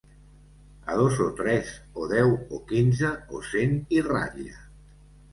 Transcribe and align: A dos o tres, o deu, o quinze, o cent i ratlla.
A 0.91 0.93
dos 0.99 1.15
o 1.27 1.29
tres, 1.39 1.65
o 2.01 2.03
deu, 2.13 2.29
o 2.55 2.57
quinze, 2.71 3.11
o 3.35 3.41
cent 3.51 3.75
i 3.99 4.03
ratlla. 4.07 4.57